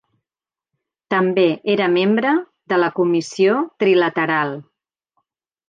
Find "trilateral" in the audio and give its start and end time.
3.85-4.59